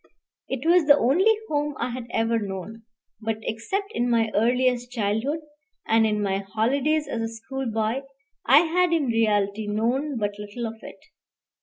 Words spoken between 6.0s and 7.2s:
in my holidays